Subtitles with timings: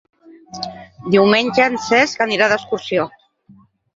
[1.15, 3.05] Diumenge en Cesc anirà d'excursió.